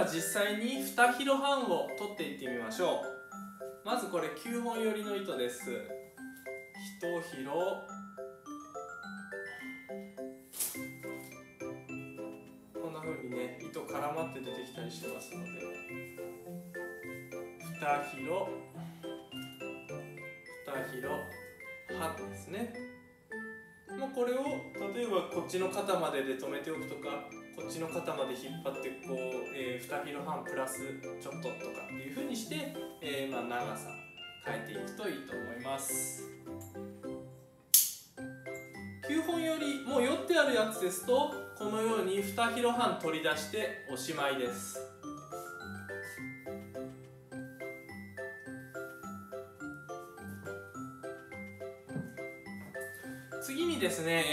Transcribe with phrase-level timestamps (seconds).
[0.00, 3.02] は実際に2ヒロ半を取っていってみましょ
[3.84, 3.86] う。
[3.86, 5.70] まずこれ9本寄りの糸です。
[7.02, 7.52] 1ヒロ。
[12.80, 15.50] こんな風にね糸絡まって出てきたりしますので。
[17.78, 18.48] 2ヒロ。
[20.66, 21.10] 2ヒロ。
[21.98, 22.72] 半ですね。
[23.98, 24.44] もうこれを
[24.94, 27.28] 例えばこっちの肩までで止めておくとか。
[27.60, 29.16] こっちの肩まで引っ張ってこう、
[29.54, 30.80] えー、2キロ半プラス
[31.20, 33.90] ちょっととかっていう風にして、えー、まあ、長さ
[34.46, 36.24] 変えていくといいと思います。
[39.08, 44.78] 9本よりもう寄ってあるやつですとこのように2キロ半取り出しておしまいです。
[53.42, 54.24] 次にですね、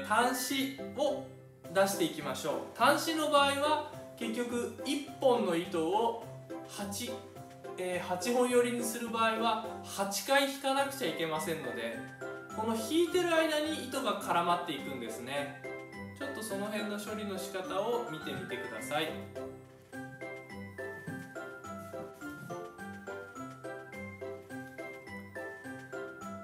[0.00, 1.37] えー、端子を
[1.74, 2.54] 出していきましょう。
[2.78, 6.24] 端子の場合は結局1本の糸を
[6.68, 7.12] 8,
[7.78, 11.96] えー、8本寄りにする場合は8回引かなくちゃいけませんので
[12.56, 15.62] この引いてる間に糸が絡まっていくんですね。
[16.18, 19.08] ちょっとその辺の処理の仕方を見てみてください。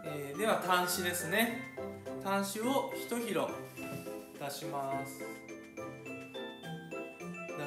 [0.04, 1.74] えー、では端子ですね。
[2.22, 3.50] 端子を1広。
[4.40, 5.20] 出します。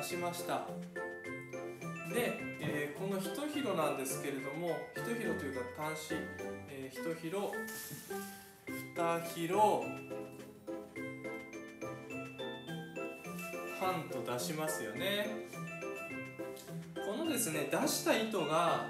[0.02, 0.68] 出しました。
[2.14, 6.14] で、えー、この1広なんですけれども1広というか端子、
[6.70, 7.54] えー、1広
[8.96, 9.86] 2広
[13.80, 15.48] 半と出しますよね。
[16.96, 18.88] このですね出した糸が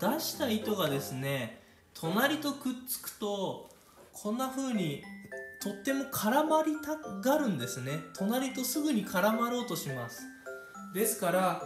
[0.00, 1.60] 出した糸がですね
[1.94, 3.68] 隣とくっつくと
[4.12, 5.02] こんな風に
[5.62, 7.98] とっても絡まりたがるんですね。
[8.16, 10.22] 隣とすぐに絡まろうとします。
[10.94, 11.62] ですから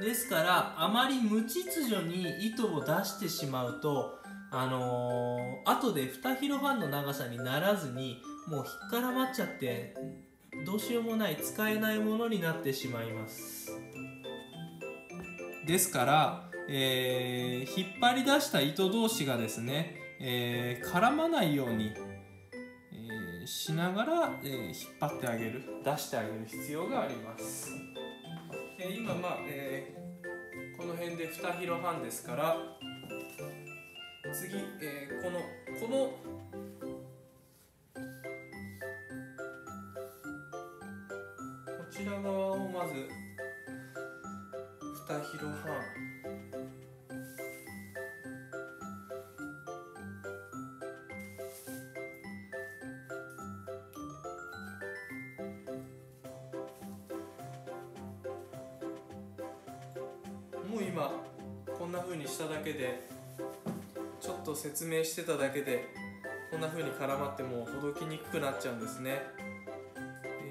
[0.00, 4.18] ですからあまり無秩序に糸を出してしまうと
[4.50, 9.94] あのー、後で2ヒロ半の長さにならずにもう引っ絡まっちゃって
[10.66, 13.70] どうしようもない使えないものになってしまいます。
[15.66, 21.94] ですからえー、引っ張り出した糸同士がですね、えー、絡まないように、
[22.92, 27.72] えー、しながら、え引っ張ってあげる出してあげる必要があります、
[28.78, 29.94] え今まあ、え
[30.76, 32.56] この辺で2ヒロ半ですから
[34.34, 35.40] 次、えこの
[35.80, 36.12] この
[41.64, 42.92] こちら側をまず
[45.10, 46.07] 2ヒロ半。
[60.68, 61.10] もう今
[61.78, 63.08] こんな風にしただけで
[64.20, 65.86] ちょっと説明してただけで
[66.50, 69.22] こんな風に絡まってもほどきにくくなっちゃうんですね、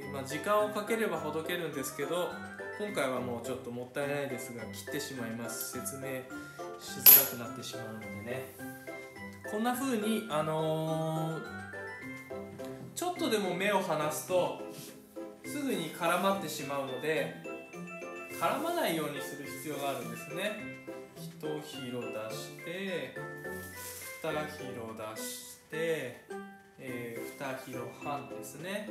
[0.02, 2.30] えー、まあ、時間をかければほどけるんですけど
[2.80, 5.74] 今回はもうちょっともったいないですが切ってしまいます。
[5.80, 6.02] 説明
[6.80, 8.78] しづらくなってしまうのでね。
[9.50, 11.42] こんな風にあのー、
[12.94, 14.62] ちょっとでも目を離すと
[15.44, 17.34] すぐに絡まってしまうので
[18.40, 20.52] 絡まないようにする必要があるんですね。
[21.42, 23.14] 1ヒロ出して
[24.24, 26.24] 2ヒロ出して、
[26.80, 28.90] えー、2ヒロ半ですね。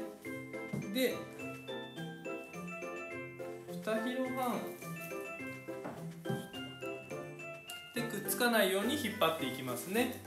[0.93, 1.15] で
[3.73, 4.61] 2ヒロ半
[7.95, 10.21] でくっつかないように引っ張っていきますね。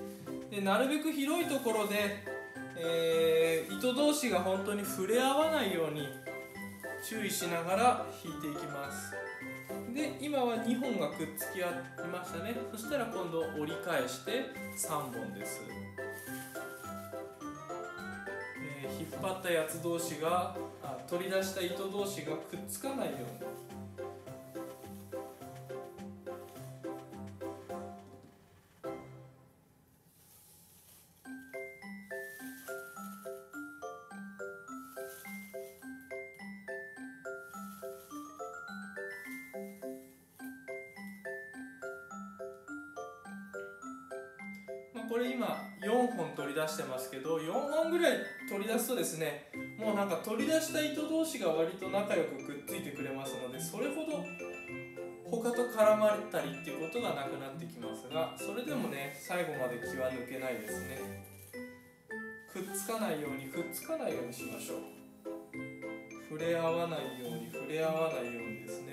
[0.49, 2.25] でなるべく広いところで、
[2.75, 6.07] えー、糸同士が本当に触れ合わないように
[7.03, 9.13] 注意しながら引いていきます。
[9.93, 12.55] で今は2本がくっつき合いましたね。
[12.71, 14.45] そしたら今度折り返して
[14.77, 15.61] 3本です、
[18.61, 23.49] えー、引っ張ったやつ同士があ取り出した糸同士がくっつかないように。
[45.09, 48.17] これ今4本取り出してますけど4本ぐらい
[48.47, 54.23] 取り出すとですねもうなんか取り出した糸同士が割と仲良くくっついてくれますのでそれほど
[55.29, 61.25] 他と絡まれたりっていうことがなくなってきますがそれでもね最後まで気は抜けないですね。
[62.51, 64.99] くっつかないようにくっつかないようにしましょう。
[66.29, 68.88] 触れ合わないように触れ合わないようにですね。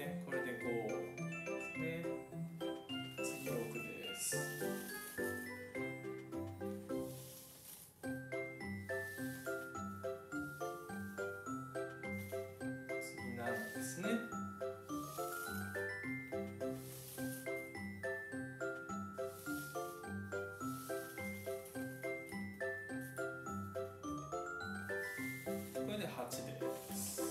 [13.96, 14.08] ですね。
[25.74, 27.22] これで8です。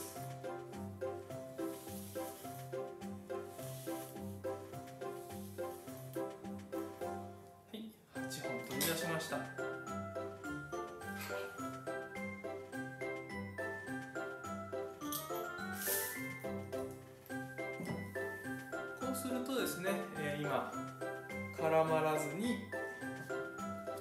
[7.72, 9.65] はい8本取り出しました。
[19.16, 20.70] そうするとですね、えー今
[21.58, 22.58] 絡まらずに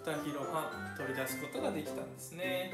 [0.05, 0.67] 2広半
[0.97, 2.73] 取り出すことができたんですね。